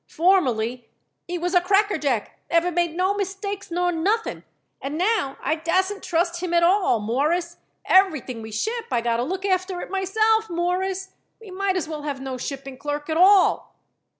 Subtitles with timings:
[0.07, 0.89] "Formerly
[1.27, 4.43] he was a crackerjack never made no mistakes nor nothing;
[4.81, 7.57] and now I dassen't trust him at all, Mawruss.
[7.85, 11.09] Everything we ship I got to look after it myself, Mawruss.
[11.39, 13.75] We might as well have no shipping clerk at all."